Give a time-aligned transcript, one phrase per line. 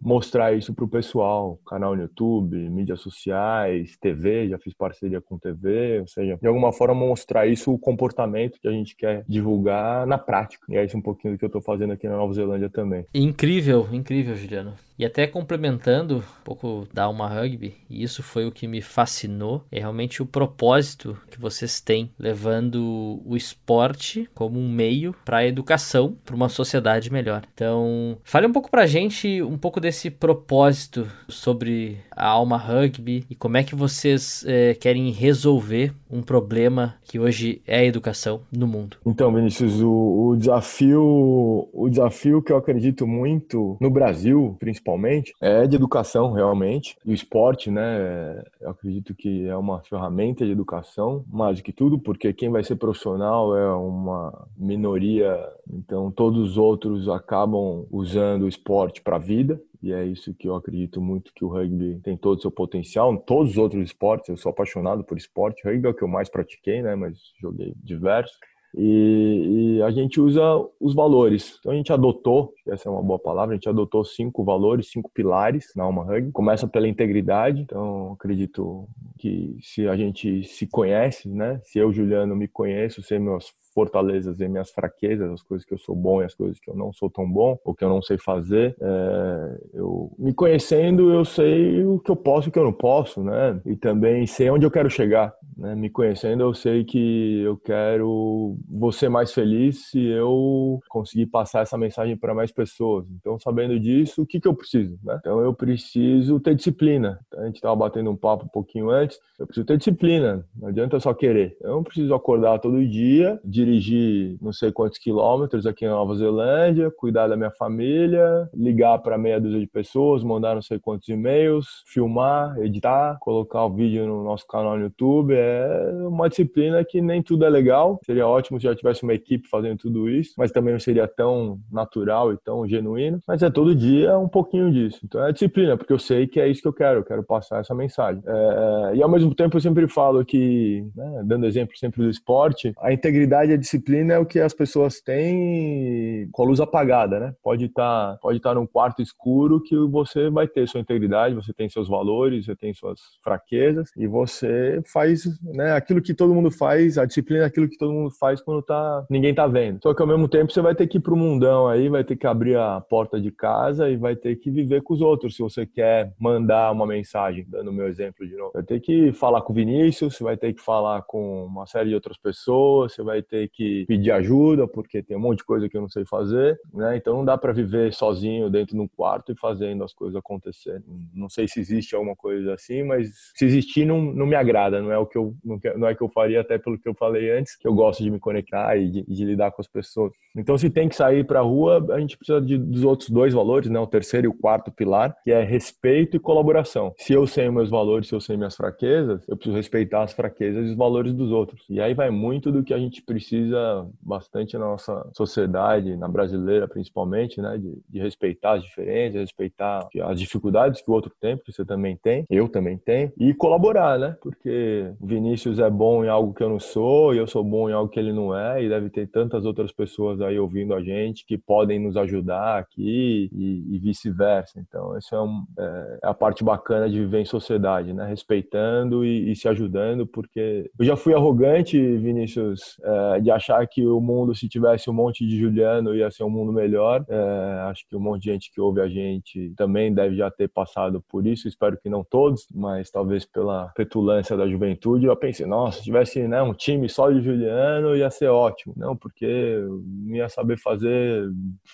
[0.00, 5.38] mostrar isso para o pessoal, canal no YouTube, mídias sociais, TV, já fiz parceria com
[5.38, 10.06] TV, ou seja, de alguma forma mostrar isso, o comportamento que a gente quer divulgar
[10.06, 10.64] na prática.
[10.68, 13.06] E é isso um pouquinho do que eu estou fazendo aqui na Nova Zelândia também.
[13.14, 14.74] Incrível, incrível, Juliano.
[14.98, 19.64] E até complementando um pouco da Alma Rugby, e isso foi o que me fascinou,
[19.70, 25.38] é realmente o propósito que vocês têm levando o esporte esporte como um meio para
[25.38, 27.42] a educação, para uma sociedade melhor.
[27.54, 33.24] Então, fale um pouco para a gente um pouco desse propósito sobre a Alma Rugby
[33.28, 38.42] e como é que vocês é, querem resolver um problema que hoje é a educação
[38.54, 38.98] no mundo.
[39.06, 45.66] Então, Vinícius, o, o desafio, o desafio que eu acredito muito no Brasil, principalmente, é
[45.66, 46.96] de educação realmente.
[47.04, 48.42] E o esporte, né?
[48.60, 52.62] Eu acredito que é uma ferramenta de educação, mais do que tudo, porque quem vai
[52.62, 55.38] ser profissional é uma minoria,
[55.72, 60.48] então todos os outros acabam usando o esporte para a vida e é isso que
[60.48, 63.16] eu acredito muito que o rugby tem todo o seu potencial.
[63.18, 65.66] Todos os outros esportes, eu sou apaixonado por esporte.
[65.66, 66.94] Rugby é o que eu mais pratiquei, né?
[66.94, 68.36] Mas joguei diversos.
[68.74, 70.42] E, e, a gente usa
[70.80, 71.58] os valores.
[71.58, 75.10] Então a gente adotou, essa é uma boa palavra, a gente adotou cinco valores, cinco
[75.12, 76.32] pilares na Alma Rugby.
[76.32, 78.88] Começa pela integridade, então acredito
[79.18, 81.60] que se a gente se conhece, né?
[81.64, 85.78] Se eu, Juliano, me conheço, sei meus fortalezas e minhas fraquezas, as coisas que eu
[85.78, 88.02] sou bom e as coisas que eu não sou tão bom, ou que eu não
[88.02, 88.76] sei fazer.
[88.80, 92.72] É, eu me conhecendo, eu sei o que eu posso e o que eu não
[92.72, 93.60] posso, né?
[93.66, 95.34] E também sei onde eu quero chegar.
[95.56, 95.74] Né?
[95.74, 98.56] Me conhecendo, eu sei que eu quero
[98.92, 103.06] ser mais feliz se eu conseguir passar essa mensagem para mais pessoas.
[103.10, 104.98] Então, sabendo disso, o que, que eu preciso?
[105.02, 105.16] Né?
[105.20, 107.20] Então, eu preciso ter disciplina.
[107.36, 109.18] A gente estava batendo um papo um pouquinho antes.
[109.38, 110.44] Eu preciso ter disciplina.
[110.56, 111.56] Não adianta só querer.
[111.60, 116.90] Eu não preciso acordar todo dia, dirigir não sei quantos quilômetros aqui na Nova Zelândia,
[116.90, 121.82] cuidar da minha família, ligar para meia dúzia de pessoas, mandar não sei quantos e-mails,
[121.86, 125.34] filmar, editar, colocar o vídeo no nosso canal no YouTube.
[125.34, 128.00] É uma disciplina que nem tudo é legal.
[128.04, 131.58] Seria ótimo se já tivesse uma equipe fazendo tudo isso, mas também não seria tão
[131.70, 133.20] natural e tão genuíno.
[133.26, 135.00] Mas é todo dia um pouquinho disso.
[135.04, 137.00] Então é disciplina, porque eu sei que é isso que eu quero.
[137.00, 138.22] Eu quero passar essa mensagem.
[138.26, 138.96] É...
[138.96, 142.92] e ao mesmo tempo eu sempre falo que, né, dando exemplo sempre do esporte, a
[142.92, 147.34] integridade e a disciplina é o que as pessoas têm com a luz apagada, né?
[147.42, 151.52] Pode estar, tá, pode tá num quarto escuro que você vai ter sua integridade, você
[151.52, 156.50] tem seus valores, você tem suas fraquezas e você faz, né, aquilo que todo mundo
[156.50, 159.80] faz, a disciplina é aquilo que todo mundo faz quando tá, ninguém tá vendo.
[159.82, 162.16] Só que ao mesmo tempo você vai ter que ir pro mundão aí, vai ter
[162.16, 165.42] que abrir a porta de casa e vai ter que viver com os outros se
[165.42, 168.52] você quer mandar uma mensagem, dando o meu exemplo de novo.
[168.54, 171.90] Vai ter que falar com o Vinícius, você vai ter que falar com uma série
[171.90, 175.68] de outras pessoas, você vai ter que pedir ajuda, porque tem um monte de coisa
[175.68, 176.96] que eu não sei fazer, né?
[176.96, 180.82] Então não dá para viver sozinho dentro de um quarto e fazendo as coisas acontecerem.
[181.14, 184.92] Não sei se existe alguma coisa assim, mas se existir não, não me agrada, não
[184.92, 187.30] é o que eu não, não é que eu faria até pelo que eu falei
[187.30, 190.12] antes, que eu gosto de me conectar e de, de lidar com as pessoas.
[190.36, 193.34] Então se tem que sair para a rua, a gente precisa de, dos outros dois
[193.34, 193.78] valores, né?
[193.78, 196.92] O terceiro e o quarto pilar, que é respeito e colaboração.
[196.98, 200.66] Se eu sei meus valores, se eu sei minhas fraquezas, eu preciso respeitar as fraquezas
[200.66, 201.64] e os valores dos outros.
[201.68, 206.06] E aí vai muito do que a gente precisa precisa bastante na nossa sociedade, na
[206.06, 211.36] brasileira principalmente, né, de, de, respeitar as diferenças, respeitar as dificuldades que o outro tem,
[211.36, 216.04] porque você também tem, eu também tenho, e colaborar, né, porque o Vinícius é bom
[216.04, 218.36] em algo que eu não sou, e eu sou bom em algo que ele não
[218.36, 222.58] é, e deve ter tantas outras pessoas aí ouvindo a gente que podem nos ajudar
[222.58, 224.60] aqui e, e vice-versa.
[224.60, 229.04] Então, essa é, um, é, é, a parte bacana de viver em sociedade, né, respeitando
[229.04, 234.00] e, e se ajudando, porque eu já fui arrogante, Vinícius, é, de achar que o
[234.00, 237.04] mundo, se tivesse um monte de Juliano, ia ser um mundo melhor.
[237.08, 240.48] É, acho que um monte de gente que ouve a gente também deve já ter
[240.48, 241.48] passado por isso.
[241.48, 245.06] Espero que não todos, mas talvez pela petulância da juventude.
[245.06, 248.74] Eu pensei, nossa, se tivesse né, um time só de Juliano, ia ser ótimo.
[248.76, 251.28] Não, porque não ia saber fazer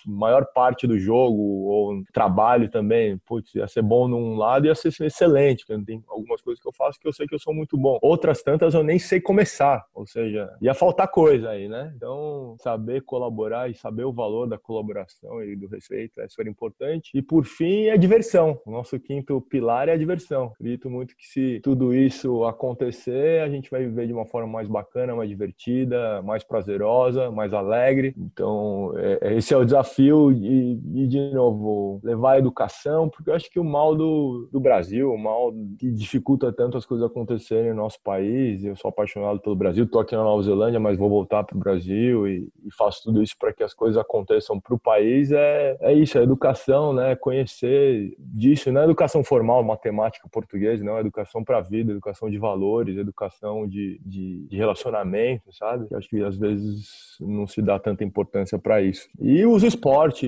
[0.06, 3.18] maior parte do jogo ou trabalho também.
[3.26, 5.64] Putz, ia ser bom num lado ia ser excelente.
[5.84, 7.98] Tem algumas coisas que eu faço que eu sei que eu sou muito bom.
[8.02, 9.84] Outras tantas eu nem sei começar.
[9.94, 11.92] Ou seja, ia faltar coisa coisa aí, né?
[11.96, 17.10] Então, saber colaborar e saber o valor da colaboração e do respeito é super importante.
[17.14, 18.60] E por fim, é diversão.
[18.66, 20.52] O nosso quinto pilar é a diversão.
[20.54, 24.68] Acredito muito que se tudo isso acontecer, a gente vai viver de uma forma mais
[24.68, 28.14] bacana, mais divertida, mais prazerosa, mais alegre.
[28.16, 33.30] Então, é, é esse é o desafio e, e, de novo, levar a educação, porque
[33.30, 37.06] eu acho que o mal do, do Brasil, o mal que dificulta tanto as coisas
[37.06, 40.98] acontecerem no nosso país, eu sou apaixonado pelo Brasil, tô aqui na Nova Zelândia, mas
[40.98, 44.60] vou voltar para o Brasil e, e, faço tudo isso para que as coisas aconteçam
[44.60, 47.14] para o país é, é isso, é educação, né?
[47.16, 52.30] Conhecer disso, não é educação formal, matemática, português, não, é educação para a vida, educação
[52.30, 55.86] de valores, educação de, de, de relacionamento, sabe?
[55.90, 59.08] Eu acho que às vezes não se dá tanta importância para isso.
[59.20, 60.26] E uso esporte,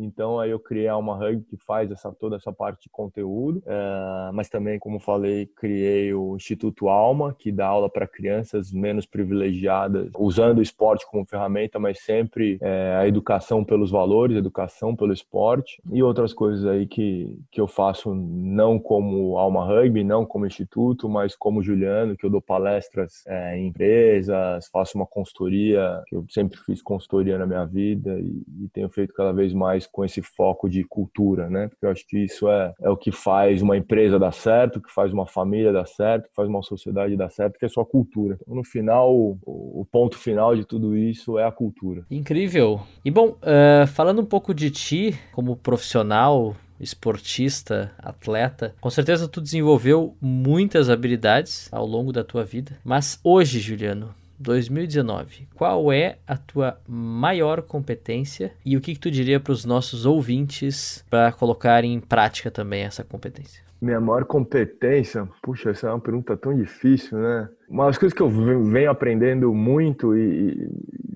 [0.00, 3.62] então aí eu criei a Alma Rugby que faz essa, toda essa parte de conteúdo,
[3.66, 9.06] é, mas também, como falei, criei o Instituto Alma, que dá aula para crianças menos
[9.06, 15.12] privilegiadas, usando o esporte como ferramenta, mas sempre é, a educação pelos valores, educação pelo
[15.12, 20.46] esporte e outras coisas aí que, que eu faço não como Alma Rugby, não como
[20.46, 26.16] instituto, mas como Juliano, que eu dou palestras é, em empresas, faço uma consultoria, que
[26.16, 30.04] eu sempre fiz consultoria na minha vida e, e, tenho feito cada vez mais com
[30.04, 31.68] esse foco de cultura, né?
[31.68, 34.92] Porque eu acho que isso é, é o que faz uma empresa dar certo, que
[34.92, 38.38] faz uma família dar certo, que faz uma sociedade dar certo, que é sua cultura.
[38.40, 42.04] Então, no final, o, o ponto final de tudo isso é a cultura.
[42.10, 42.80] Incrível.
[43.04, 49.40] E bom, uh, falando um pouco de ti como profissional, esportista, atleta, com certeza tu
[49.40, 52.78] desenvolveu muitas habilidades ao longo da tua vida.
[52.84, 59.10] Mas hoje, Juliano, 2019, qual é a tua maior competência e o que, que tu
[59.10, 63.67] diria para os nossos ouvintes para colocar em prática também essa competência?
[63.80, 65.28] Minha maior competência?
[65.40, 67.48] Puxa, essa é uma pergunta tão difícil, né?
[67.68, 70.68] Uma das coisas que eu venho aprendendo muito e,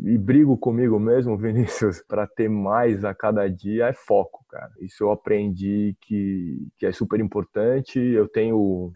[0.05, 4.71] e, e brigo comigo mesmo, Vinícius, para ter mais a cada dia é foco, cara.
[4.81, 7.99] Isso eu aprendi que, que é super importante.
[7.99, 8.93] Eu tenho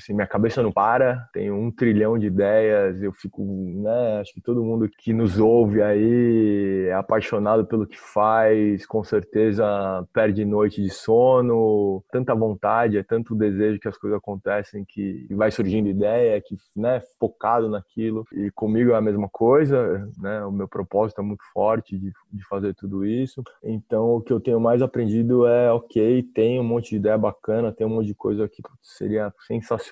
[0.00, 4.40] assim, minha cabeça não para, tenho um trilhão de ideias, eu fico, né, acho que
[4.40, 9.64] todo mundo que nos ouve aí é apaixonado pelo que faz, com certeza
[10.12, 15.50] perde noite de sono, tanta vontade, é tanto desejo que as coisas acontecem que vai
[15.50, 20.66] surgindo ideia, que, né, focado naquilo, e comigo é a mesma coisa, né, o meu
[20.66, 24.80] propósito é muito forte de, de fazer tudo isso, então o que eu tenho mais
[24.82, 28.62] aprendido é, ok, tem um monte de ideia bacana, tem um monte de coisa que
[28.82, 29.89] seria sensacional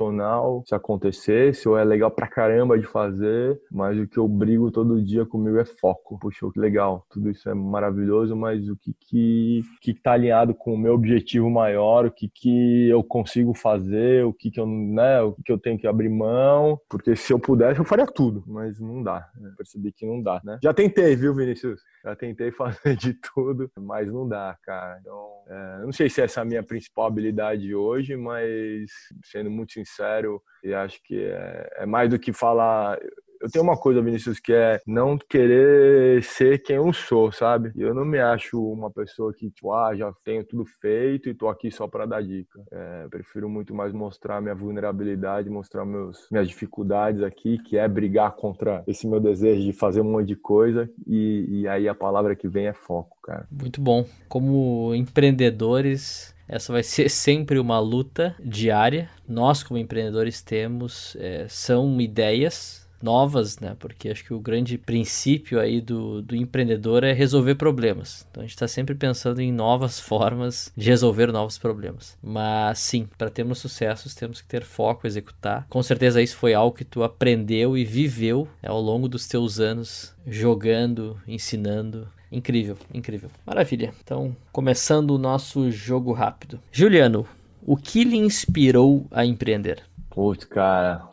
[0.67, 5.03] se acontecesse, ou é legal pra caramba de fazer, mas o que eu brigo todo
[5.03, 6.19] dia comigo é foco.
[6.19, 10.75] Puxa, que legal, tudo isso é maravilhoso, mas o que que, que tá alinhado com
[10.75, 15.21] o meu objetivo maior, o que que eu consigo fazer, o que que eu, né,
[15.23, 18.79] o que eu tenho que abrir mão, porque se eu pudesse eu faria tudo, mas
[18.81, 19.53] não dá, né?
[19.57, 20.59] percebi que não dá, né?
[20.63, 21.81] Já tentei, viu, Vinícius?
[22.05, 24.99] Já tentei fazer de tudo, mas não dá, cara.
[25.01, 28.91] Então, é, não sei se essa é a minha principal habilidade hoje, mas
[29.25, 32.99] sendo muito sincero, e acho que é, é mais do que falar
[33.41, 37.73] eu tenho uma coisa, Vinícius, que é não querer ser quem eu sou, sabe?
[37.77, 41.49] Eu não me acho uma pessoa que, tipo, ah, já tenho tudo feito e tô
[41.49, 42.61] aqui só para dar dica.
[42.71, 48.33] É, prefiro muito mais mostrar minha vulnerabilidade, mostrar meus, minhas dificuldades aqui, que é brigar
[48.33, 50.91] contra esse meu desejo de fazer um monte de coisa.
[51.07, 53.47] E, e aí a palavra que vem é foco, cara.
[53.51, 54.05] Muito bom.
[54.29, 59.09] Como empreendedores, essa vai ser sempre uma luta diária.
[59.27, 63.77] Nós, como empreendedores, temos é, são ideias novas, né?
[63.79, 68.27] Porque acho que o grande princípio aí do, do empreendedor é resolver problemas.
[68.31, 72.17] Então a gente está sempre pensando em novas formas de resolver novos problemas.
[72.23, 75.67] Mas sim, para termos sucessos temos que ter foco, executar.
[75.69, 79.61] Com certeza isso foi algo que tu aprendeu e viveu né, ao longo dos teus
[79.61, 82.09] anos jogando, ensinando.
[82.31, 83.31] Incrível, incrível.
[83.47, 83.95] Maravilha.
[84.05, 86.61] Então, começando o nosso jogo rápido.
[86.71, 87.27] Juliano,
[87.63, 89.83] o que lhe inspirou a empreender?
[90.11, 91.09] Putz, cara,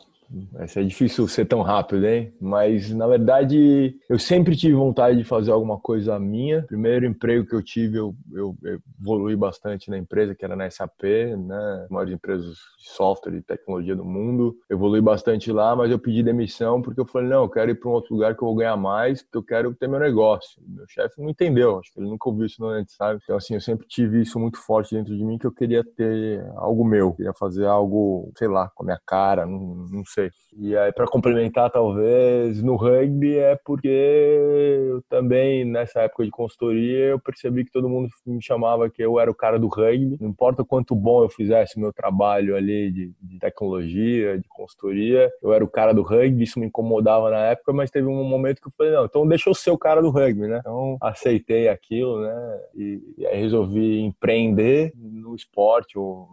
[0.52, 2.32] Vai ser difícil ser tão rápido, hein?
[2.40, 6.62] Mas, na verdade, eu sempre tive vontade de fazer alguma coisa minha.
[6.62, 8.56] Primeiro emprego que eu tive, eu, eu,
[9.00, 11.02] evolui bastante na empresa, que era na SAP,
[11.38, 11.86] né?
[11.90, 14.56] Maiores empresas de software e tecnologia do mundo.
[14.70, 17.88] Evolui bastante lá, mas eu pedi demissão porque eu falei, não, eu quero ir para
[17.88, 20.62] um outro lugar que eu vou ganhar mais, porque eu quero ter meu negócio.
[20.66, 23.20] Meu chefe não entendeu, acho que ele nunca ouviu isso antes, sabe?
[23.22, 26.44] Então, assim, eu sempre tive isso muito forte dentro de mim, que eu queria ter
[26.56, 27.06] algo meu.
[27.08, 30.30] Eu queria fazer algo, sei lá, com a minha cara, não, não sei.
[30.58, 37.06] E aí, para complementar, talvez, no rugby é porque eu também, nessa época de consultoria,
[37.06, 40.16] eu percebi que todo mundo me chamava que eu era o cara do rugby.
[40.18, 45.30] Não importa quanto bom eu fizesse o meu trabalho ali de, de tecnologia, de consultoria,
[45.42, 48.60] eu era o cara do rugby, isso me incomodava na época, mas teve um momento
[48.62, 50.58] que eu falei, não, então deixa eu ser o cara do rugby, né?
[50.60, 52.60] Então, aceitei aquilo, né?
[52.74, 56.28] E, e aí resolvi empreender no esporte, ou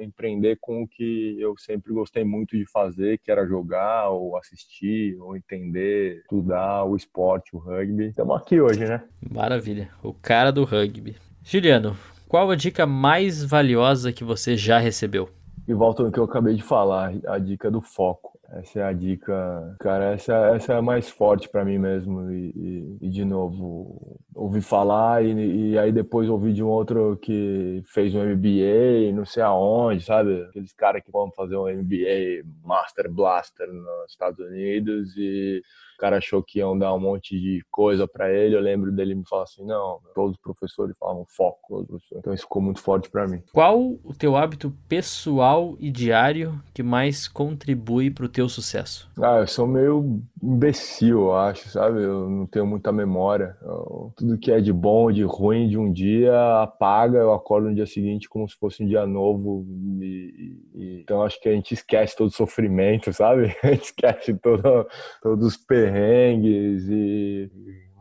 [0.00, 5.16] empreender com o que eu sempre gostei muito de fazer, que era jogar, ou assistir,
[5.20, 8.08] ou entender, estudar o esporte, o rugby.
[8.08, 9.02] Estamos aqui hoje, né?
[9.30, 9.90] Maravilha.
[10.02, 11.16] O cara do rugby.
[11.42, 11.96] Juliano,
[12.28, 15.28] qual a dica mais valiosa que você já recebeu?
[15.68, 18.35] E volta no que eu acabei de falar, a dica do foco.
[18.50, 20.12] Essa é a dica, cara.
[20.12, 22.30] Essa, essa é a mais forte para mim mesmo.
[22.30, 27.18] E, e, e, de novo, ouvi falar e, e, aí depois ouvi de um outro
[27.20, 30.42] que fez um MBA, não sei aonde, sabe?
[30.42, 35.62] Aqueles caras que vão fazer um MBA Master Blaster nos Estados Unidos e
[35.96, 38.54] o cara achou que iam dar um monte de coisa para ele.
[38.54, 41.86] Eu lembro dele me falar assim: não, todos os professores falavam foco.
[42.14, 43.42] Então isso ficou muito forte para mim.
[43.52, 49.10] Qual o teu hábito pessoal e diário que mais contribui para o teu sucesso?
[49.18, 52.02] Ah, eu sou meio imbecil, eu acho, sabe?
[52.02, 53.56] Eu não tenho muita memória.
[53.62, 57.74] Eu, tudo que é de bom, de ruim, de um dia apaga, eu acordo no
[57.74, 59.66] dia seguinte como se fosse um dia novo.
[60.02, 63.56] E, e, então acho que a gente esquece todo o sofrimento, sabe?
[63.64, 64.86] A gente esquece todo,
[65.22, 67.50] todos os perrengues e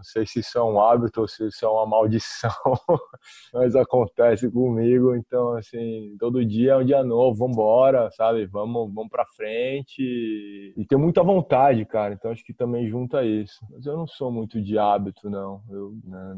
[0.05, 2.51] sei se isso é um hábito ou se isso é uma maldição,
[3.53, 5.13] mas acontece comigo.
[5.15, 8.45] Então, assim, todo dia é um dia novo, vamos embora, sabe?
[8.45, 10.01] Vamos, vamos pra frente
[10.77, 12.13] e ter muita vontade, cara.
[12.13, 13.59] Então, acho que também junta isso.
[13.69, 15.61] Mas eu não sou muito de hábito, não.
[15.69, 16.37] Eu né,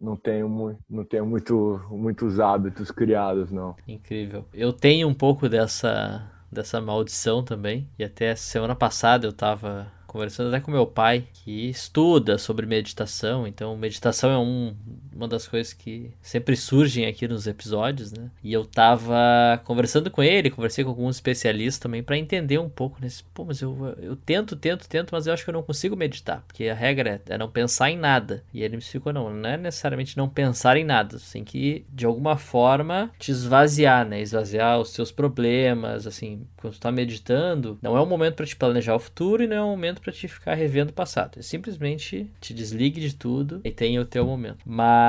[0.00, 3.74] não tenho, não tenho muito, muitos hábitos criados, não.
[3.86, 4.44] Incrível.
[4.52, 7.88] Eu tenho um pouco dessa, dessa maldição também.
[7.98, 13.46] E até semana passada eu tava conversando até com meu pai, que estuda sobre meditação.
[13.46, 14.74] Então, meditação é um,
[15.18, 18.30] uma das coisas que sempre surgem aqui nos episódios, né?
[18.42, 22.98] E eu tava conversando com ele, conversei com alguns especialistas também para entender um pouco
[23.00, 23.24] nesse.
[23.34, 26.44] Pô, mas eu, eu tento, tento, tento, mas eu acho que eu não consigo meditar,
[26.46, 28.44] porque a regra é, é não pensar em nada.
[28.54, 31.84] E ele me explicou: não, não é necessariamente não pensar em nada, você tem que,
[31.92, 34.20] de alguma forma, te esvaziar, né?
[34.20, 38.54] Esvaziar os seus problemas, assim, quando tu tá meditando, não é um momento para te
[38.54, 41.38] planejar o futuro e não é um momento para te ficar revendo o passado.
[41.38, 44.58] É simplesmente te desligue de tudo e tenha o teu momento.
[44.64, 45.07] Mas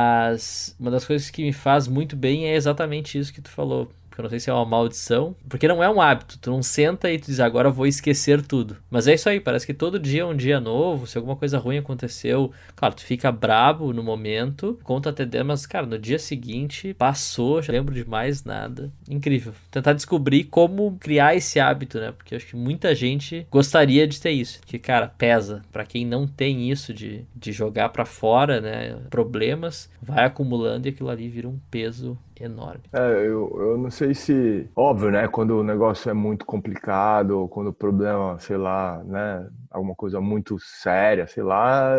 [0.80, 4.24] uma das coisas que me faz muito bem é exatamente isso que tu falou eu
[4.24, 6.38] não sei se é uma maldição, porque não é um hábito.
[6.40, 8.78] Tu não senta e tu diz, agora vou esquecer tudo.
[8.90, 11.08] Mas é isso aí, parece que todo dia é um dia novo.
[11.08, 15.66] Se alguma coisa ruim aconteceu, claro, tu fica brabo no momento, conta até dentro, mas,
[15.66, 18.92] cara, no dia seguinte passou, já lembro de mais nada.
[19.10, 19.54] Incrível.
[19.72, 22.12] Tentar descobrir como criar esse hábito, né?
[22.12, 24.60] Porque acho que muita gente gostaria de ter isso.
[24.66, 25.62] Que, cara, pesa.
[25.72, 28.98] para quem não tem isso de, de jogar para fora, né?
[29.10, 32.84] Problemas, vai acumulando e aquilo ali vira um peso enorme.
[32.94, 34.70] É, eu, eu não sei se.
[34.76, 35.28] Óbvio, né?
[35.28, 39.48] Quando o negócio é muito complicado, ou quando o problema, sei lá, né?
[39.70, 41.96] Alguma coisa muito séria, sei lá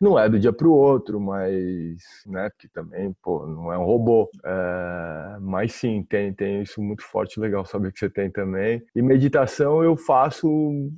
[0.00, 3.84] não é do dia para o outro, mas, né, porque também, pô, não é um
[3.84, 4.30] robô.
[4.44, 8.82] É, mas sim, tem, tem isso muito forte, legal saber que você tem também.
[8.94, 10.48] E meditação eu faço,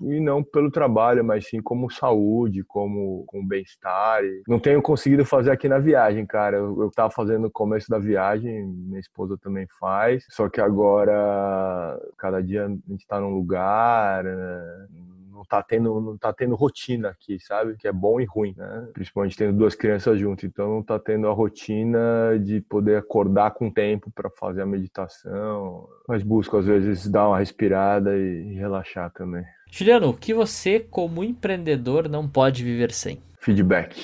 [0.03, 4.23] e não pelo trabalho, mas sim como saúde, como, como bem-estar.
[4.47, 6.57] Não tenho conseguido fazer aqui na viagem, cara.
[6.57, 11.99] Eu, eu tava fazendo no começo da viagem, minha esposa também faz, só que agora,
[12.17, 14.87] cada dia a gente tá num lugar, né?
[15.39, 17.77] Não tá tendo, não tá tendo rotina aqui, sabe?
[17.77, 18.89] Que é bom e ruim, né?
[18.93, 23.71] Principalmente tendo duas crianças junto, então não tá tendo a rotina de poder acordar com
[23.71, 25.89] tempo para fazer a meditação.
[26.09, 29.45] Mas busco às vezes dar uma respirada e relaxar também.
[29.71, 33.23] Juliano, o que você como empreendedor não pode viver sem?
[33.39, 33.97] Feedback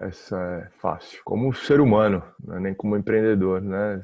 [0.00, 1.20] essa é fácil.
[1.24, 2.58] Como ser humano, né?
[2.58, 4.00] nem como empreendedor, né?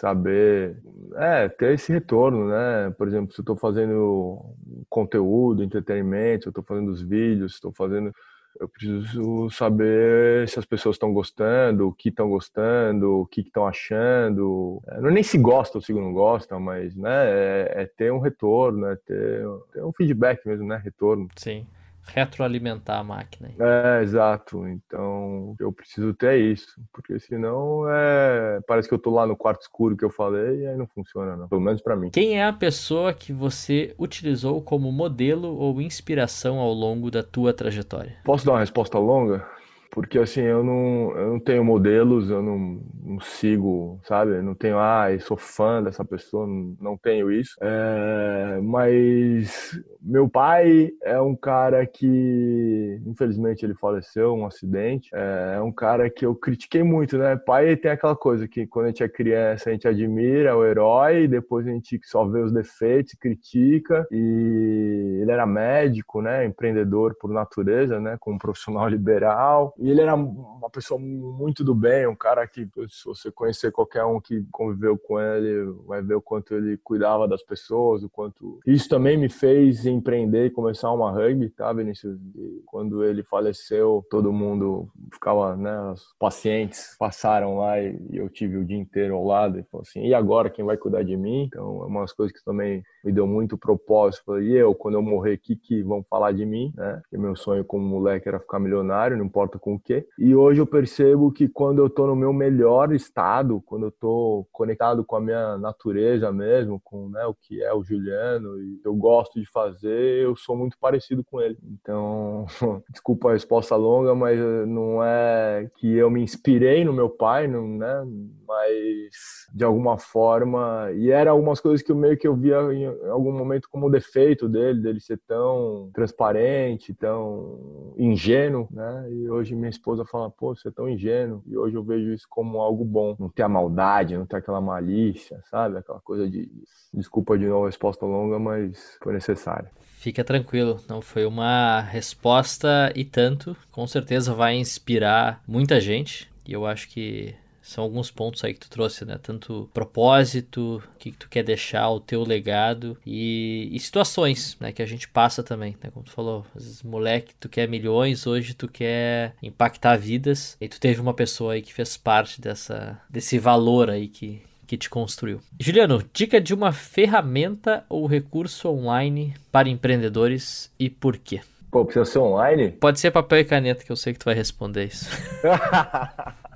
[0.00, 0.76] Saber,
[1.16, 2.90] é, ter esse retorno, né?
[2.96, 4.40] Por exemplo, se eu estou fazendo
[4.88, 8.14] conteúdo, entretenimento, se eu estou fazendo os vídeos, estou fazendo
[8.58, 13.66] eu preciso saber se as pessoas estão gostando, o que estão gostando, o que estão
[13.66, 14.82] achando.
[14.86, 18.12] É, não é nem se gostam ou se não gostam, mas né, é, é ter
[18.12, 20.80] um retorno, é ter, ter, um feedback mesmo, né?
[20.82, 21.28] Retorno.
[21.36, 21.66] Sim
[22.06, 23.50] retroalimentar a máquina.
[23.58, 24.66] É, exato.
[24.66, 28.60] Então eu preciso ter isso, porque senão é...
[28.66, 31.36] parece que eu tô lá no quarto escuro que eu falei e aí não funciona,
[31.36, 31.48] não.
[31.48, 32.10] Pelo menos para mim.
[32.10, 37.52] Quem é a pessoa que você utilizou como modelo ou inspiração ao longo da tua
[37.52, 38.16] trajetória?
[38.24, 39.46] Posso dar uma resposta longa?
[39.90, 44.40] Porque assim, eu não, eu não tenho modelos, eu não, não sigo, sabe?
[44.40, 47.56] Não tenho, ah, sou fã dessa pessoa, não, não tenho isso.
[47.60, 55.10] É, mas meu pai é um cara que, infelizmente, ele faleceu, um acidente.
[55.12, 57.36] É, é um cara que eu critiquei muito, né?
[57.36, 61.26] Pai tem aquela coisa que quando a gente é criança, a gente admira o herói,
[61.26, 64.06] depois a gente só vê os defeitos, critica.
[64.10, 66.44] E ele era médico, né?
[66.44, 68.16] Empreendedor por natureza, né?
[68.20, 73.04] Como profissional liberal E ele era uma pessoa muito do bem, um cara que, se
[73.06, 77.42] você conhecer qualquer um que conviveu com ele, vai ver o quanto ele cuidava das
[77.42, 78.60] pessoas, o quanto.
[78.66, 82.18] Isso também me fez empreender e começar uma rugby, tá, Vinícius?
[82.36, 85.92] E quando ele faleceu, todo mundo ficava, né?
[85.92, 90.04] Os pacientes passaram lá e eu tive o dia inteiro ao lado e falou assim:
[90.04, 91.44] e agora quem vai cuidar de mim?
[91.44, 94.24] Então, é umas coisas que também me deu muito propósito.
[94.26, 96.72] Falei, e eu, quando eu morrer, o que, que vão falar de mim?
[96.76, 96.98] Né?
[97.02, 100.06] Porque meu sonho como moleque era ficar milionário, não importa com o quê.
[100.18, 104.46] E hoje eu percebo que quando eu tô no meu melhor estado, quando eu tô
[104.52, 108.94] conectado com a minha natureza mesmo, com né, o que é o Juliano, e eu
[108.94, 111.58] gosto de fazer, eu sou muito parecido com ele.
[111.64, 112.46] Então,
[112.90, 117.66] desculpa a resposta longa, mas não é que eu me inspirei no meu pai, não,
[117.66, 118.04] né?
[118.46, 122.86] Mas de alguma forma, e era algumas coisas que eu meio que eu via em
[123.08, 129.08] algum momento como defeito dele, dele ser tão transparente, tão ingênuo, né?
[129.10, 131.42] E hoje minha esposa fala, pô, você é tão ingênuo.
[131.46, 133.14] E hoje eu vejo isso como algo bom.
[133.18, 135.78] Não ter a maldade, não ter aquela malícia, sabe?
[135.78, 136.50] Aquela coisa de.
[136.92, 139.70] Desculpa de novo a resposta longa, mas foi necessária.
[139.80, 143.56] Fica tranquilo, não foi uma resposta e tanto.
[143.70, 146.28] Com certeza vai inspirar muita gente.
[146.46, 147.34] E eu acho que
[147.70, 149.16] são alguns pontos aí que tu trouxe, né?
[149.22, 154.72] Tanto propósito, o que, que tu quer deixar, o teu legado e, e, situações, né?
[154.72, 155.88] Que a gente passa também, né?
[155.92, 160.56] Como tu falou, às vezes, moleque, tu quer milhões, hoje tu quer impactar vidas.
[160.60, 164.76] E tu teve uma pessoa aí que fez parte dessa, desse valor aí que, que
[164.76, 165.40] te construiu.
[165.60, 171.40] Juliano, dica de uma ferramenta ou recurso online para empreendedores e por quê?
[171.70, 172.72] Pô, precisa ser online?
[172.72, 175.08] Pode ser papel e caneta, que eu sei que tu vai responder isso.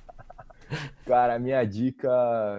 [1.06, 2.10] Cara, minha dica,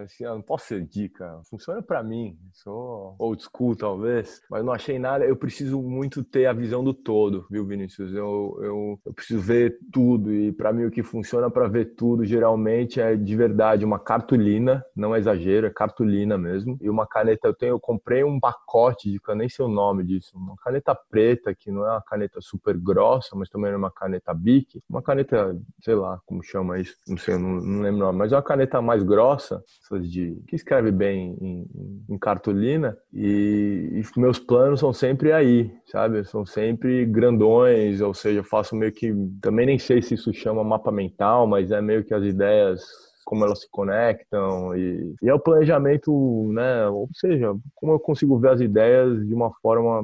[0.04, 2.38] assim, não posso ser dica, funciona para mim.
[2.54, 5.26] Sou old school, talvez, mas não achei nada.
[5.26, 8.14] Eu preciso muito ter a visão do todo, viu, Vinícius?
[8.14, 12.24] Eu, eu, eu preciso ver tudo, e para mim o que funciona para ver tudo
[12.24, 17.48] geralmente é de verdade uma cartolina, não é exagero, é cartolina mesmo, e uma caneta.
[17.48, 20.94] Eu tenho, eu comprei um pacote de, eu nem sei o nome disso, uma caneta
[20.94, 25.02] preta, que não é uma caneta super grossa, mas também é uma caneta Bic, uma
[25.02, 28.44] caneta, sei lá como chama isso, não sei, não, não lembro o nome, mas uma
[28.44, 29.64] caneta mais grossa,
[30.02, 31.68] de, que escreve bem em,
[32.10, 36.24] em cartolina, e, e, meus planos são sempre aí, sabe?
[36.26, 39.14] São sempre grandões, ou seja, eu faço meio que.
[39.42, 43.44] Também nem sei se isso chama mapa mental, mas é meio que as ideias como
[43.44, 46.88] elas se conectam e, e é o planejamento, né?
[46.88, 50.02] Ou seja, como eu consigo ver as ideias de uma forma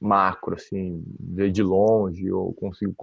[0.00, 2.94] macro, assim, ver de longe, ou consigo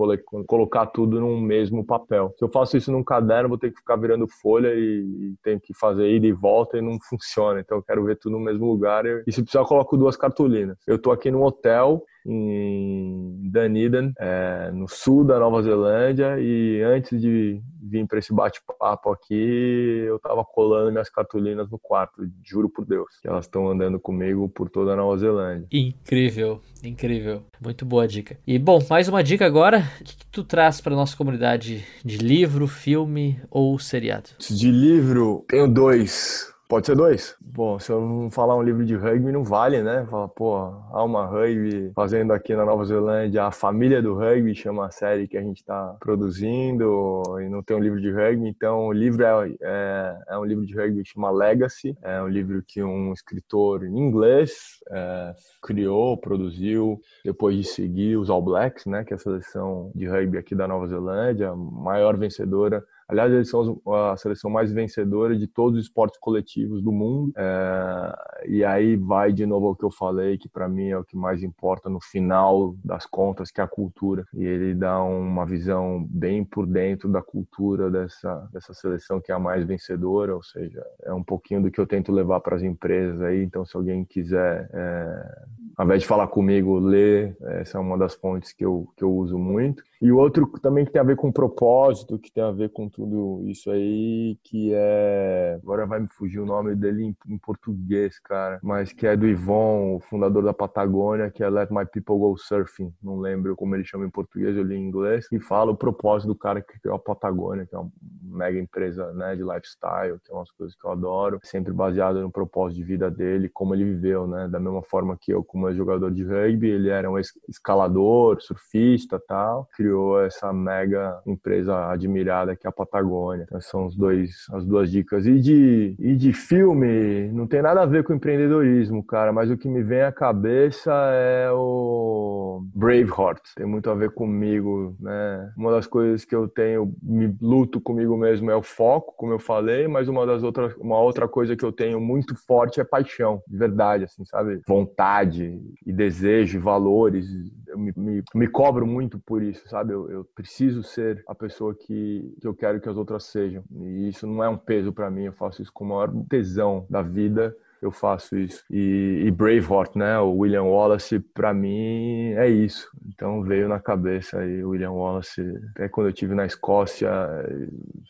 [0.45, 2.33] colocar tudo num mesmo papel.
[2.37, 5.59] Se eu faço isso num caderno, vou ter que ficar virando folha e, e tenho
[5.59, 7.59] que fazer ida e volta e não funciona.
[7.59, 10.15] Então eu quero ver tudo no mesmo lugar e, e se precisar eu coloco duas
[10.15, 10.77] cartolinas.
[10.85, 17.21] Eu tô aqui num hotel em Dunedin, é, no sul da Nova Zelândia, e antes
[17.21, 17.61] de
[17.95, 23.07] vir para esse bate-papo aqui, eu tava colando minhas cartolinas no quarto, juro por Deus,
[23.21, 25.67] que elas estão andando comigo por toda a Nova Zelândia.
[25.71, 27.43] Incrível, incrível.
[27.61, 28.37] Muito boa dica.
[28.45, 29.83] E bom, mais uma dica agora.
[29.99, 34.29] O que, que tu traz para nossa comunidade de livro, filme ou seriado?
[34.39, 36.54] De livro, tenho dois.
[36.67, 37.35] Pode ser dois.
[37.39, 40.03] Bom, se eu não falar um livro de rugby, não vale, né?
[40.09, 44.87] Fala, pô, há uma rugby fazendo aqui na Nova Zelândia, a família do rugby chama
[44.87, 48.47] a série que a gente está produzindo e não tem um livro de rugby.
[48.47, 51.95] Então, o livro é, é, é, um livro de rugby que chama Legacy.
[52.01, 58.41] É um livro que um escritor inglês é, criou, produziu, depois de seguir os All
[58.41, 59.03] Blacks, né?
[59.03, 63.79] Que é a seleção de rugby aqui da Nova Zelândia, maior vencedora Aliás, eles são
[63.87, 67.31] a seleção mais vencedora de todos os esportes coletivos do mundo.
[67.37, 71.03] É, e aí vai de novo ao que eu falei, que para mim é o
[71.03, 74.25] que mais importa no final das contas, que é a cultura.
[74.33, 79.35] E ele dá uma visão bem por dentro da cultura dessa, dessa seleção que é
[79.35, 82.63] a mais vencedora, ou seja, é um pouquinho do que eu tento levar para as
[82.63, 83.43] empresas aí.
[83.43, 85.45] Então, se alguém quiser, é,
[85.77, 89.11] ao invés de falar comigo, ler, essa é uma das fontes que eu, que eu
[89.11, 89.83] uso muito.
[90.01, 92.87] E o outro também que tem a ver com propósito, que tem a ver com
[92.89, 95.57] tudo isso aí, que é.
[95.63, 99.25] Agora vai me fugir o nome dele em, em português, cara, mas que é do
[99.25, 102.93] Ivon, o fundador da Patagônia, que é Let My People Go Surfing.
[103.01, 105.27] Não lembro como ele chama em português, eu li em inglês.
[105.31, 109.11] E fala o propósito do cara que criou a Patagônia, que é uma mega empresa
[109.13, 112.83] né, de lifestyle, que é umas coisas que eu adoro, sempre baseado no propósito de
[112.83, 114.47] vida dele, como ele viveu, né?
[114.47, 117.17] Da mesma forma que eu, como como jogador de rugby, ele era um
[117.49, 123.45] escalador, surfista tal, criou essa mega empresa admirada que é a Patagônia.
[123.47, 125.25] Então são os dois, as duas dicas.
[125.25, 129.57] E de, e de filme, não tem nada a ver com empreendedorismo, cara, mas o
[129.57, 133.41] que me vem à cabeça é o Braveheart.
[133.55, 135.51] Tem muito a ver comigo, né?
[135.57, 139.39] Uma das coisas que eu tenho, me luto comigo mesmo é o foco, como eu
[139.39, 143.41] falei, mas uma das outras, uma outra coisa que eu tenho muito forte é paixão,
[143.47, 144.61] de verdade, assim, sabe?
[144.67, 145.54] Vontade
[145.85, 147.25] e desejo, valores.
[147.67, 149.93] Eu me, me, me, cobro muito por isso, sabe?
[149.93, 153.63] Eu, eu preciso ser a pessoa que, que eu quero que as outras sejam.
[153.71, 156.85] E isso não é um peso para mim, eu faço isso com o maior tesão
[156.89, 158.63] da vida eu faço isso.
[158.69, 160.19] E, e Braveheart, né?
[160.19, 162.89] O William Wallace, para mim, é isso.
[163.13, 165.41] Então veio na cabeça aí o William Wallace.
[165.71, 167.09] Até quando eu tive na Escócia,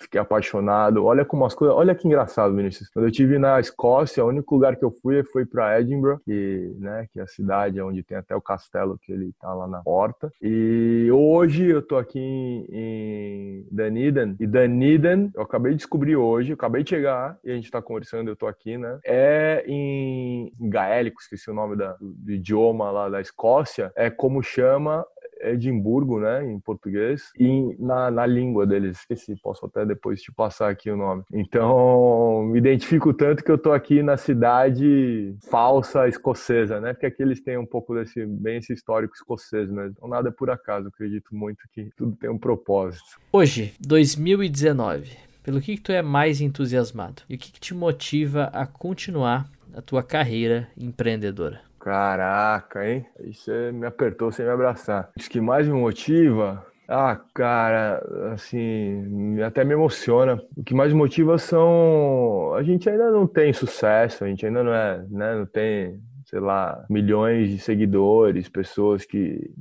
[0.02, 1.04] fiquei apaixonado.
[1.06, 1.76] Olha como as coisas.
[1.76, 2.90] Olha que engraçado, Vinícius.
[2.90, 6.74] Quando eu tive na Escócia, o único lugar que eu fui foi para Edinburgh, que,
[6.80, 9.82] né, que é a cidade onde tem até o castelo que ele tá lá na
[9.82, 10.32] porta.
[10.42, 14.36] E hoje eu tô aqui em, em Dunedin.
[14.40, 17.82] E Dunedin, eu acabei de descobrir hoje, eu acabei de chegar e a gente tá
[17.82, 19.00] conversando, eu tô aqui, né?
[19.04, 25.06] É em gaélico, esqueci o nome da, do idioma lá da Escócia, é como chama
[25.42, 30.70] Edimburgo, né, em português, e na, na língua deles, esqueci, posso até depois te passar
[30.70, 31.24] aqui o nome.
[31.32, 37.22] Então, me identifico tanto que eu tô aqui na cidade falsa escocesa, né, porque aqui
[37.22, 39.94] eles têm um pouco desse, bem esse histórico escocês mesmo.
[39.98, 43.20] Então, nada é por acaso, acredito muito que tudo tem um propósito.
[43.32, 47.22] Hoje, 2019, pelo que, que tu é mais entusiasmado?
[47.30, 51.62] E o que, que te motiva a continuar a tua carreira empreendedora?
[51.80, 53.06] Caraca, hein?
[53.24, 55.12] Isso me apertou sem me abraçar.
[55.16, 58.00] O que mais me motiva ah, cara,
[58.32, 60.40] assim, até me emociona.
[60.56, 62.54] O que mais motiva são.
[62.54, 65.36] A gente ainda não tem sucesso, a gente ainda não é, né?
[65.36, 69.52] Não tem sei lá, milhões de seguidores, pessoas que.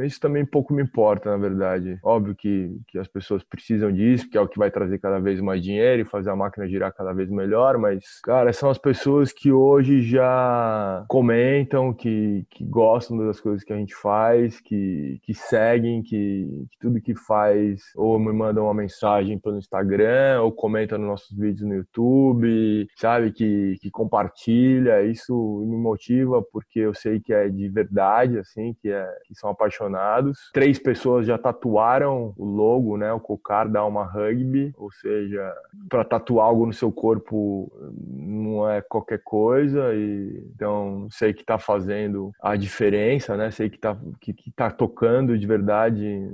[0.00, 1.98] Isso também pouco me importa, na verdade.
[2.02, 5.40] Óbvio que, que as pessoas precisam disso, que é o que vai trazer cada vez
[5.40, 9.32] mais dinheiro e fazer a máquina girar cada vez melhor, mas, cara, são as pessoas
[9.32, 15.34] que hoje já comentam, que, que gostam das coisas que a gente faz, que, que
[15.34, 20.98] seguem, que, que tudo que faz, ou me mandam uma mensagem pelo Instagram, ou comentam
[20.98, 23.32] nos nossos vídeos no YouTube, sabe?
[23.32, 25.02] Que, que compartilha.
[25.02, 29.50] Isso me motiva porque eu sei que é de verdade, assim, que, é, que são
[29.50, 29.81] apaixonados.
[30.52, 35.52] Três pessoas já tatuaram o logo, né, o Cocar da Alma Rugby, ou seja,
[35.88, 41.58] para tatuar algo no seu corpo não é qualquer coisa e então sei que está
[41.58, 43.50] fazendo a diferença, né?
[43.50, 46.30] Sei que está que, que tá tocando de verdade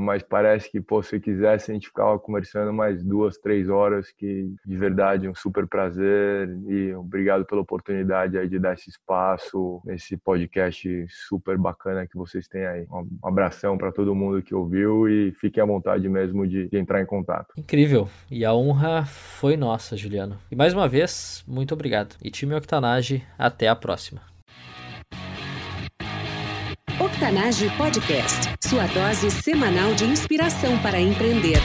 [0.00, 4.50] mas parece que, pô, se quisesse, a gente ficava conversando mais duas, três horas, que
[4.64, 10.16] de verdade um super prazer e obrigado pela oportunidade aí de dar esse espaço nesse
[10.16, 12.86] podcast super bacana que vocês têm aí.
[12.90, 17.02] Um abração para todo mundo que ouviu e fiquem à vontade mesmo de, de entrar
[17.02, 17.52] em contato.
[17.54, 18.08] Incrível.
[18.30, 20.38] E a honra foi nossa, Juliano.
[20.50, 22.16] E mais uma vez, muito obrigado.
[22.24, 24.20] E time Octanage, até a próxima.
[27.00, 31.58] Octanage Podcast, sua dose semanal de inspiração para empreender.